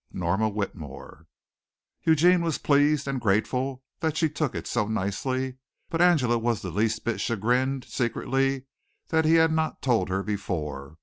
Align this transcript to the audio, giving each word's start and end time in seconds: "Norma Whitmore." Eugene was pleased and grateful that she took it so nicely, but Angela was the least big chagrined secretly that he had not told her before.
"Norma 0.11 0.49
Whitmore." 0.49 1.27
Eugene 2.01 2.41
was 2.41 2.57
pleased 2.57 3.07
and 3.07 3.21
grateful 3.21 3.83
that 3.99 4.17
she 4.17 4.31
took 4.31 4.55
it 4.55 4.65
so 4.65 4.87
nicely, 4.87 5.57
but 5.91 6.01
Angela 6.01 6.39
was 6.39 6.63
the 6.63 6.71
least 6.71 7.05
big 7.05 7.19
chagrined 7.19 7.85
secretly 7.85 8.65
that 9.09 9.25
he 9.25 9.35
had 9.35 9.51
not 9.51 9.83
told 9.83 10.09
her 10.09 10.23
before. 10.23 10.97